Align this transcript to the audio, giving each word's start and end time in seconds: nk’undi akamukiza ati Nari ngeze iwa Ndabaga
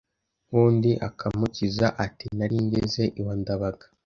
nk’undi 0.47 0.91
akamukiza 1.07 1.87
ati 2.05 2.25
Nari 2.37 2.57
ngeze 2.65 3.03
iwa 3.19 3.33
Ndabaga 3.41 3.85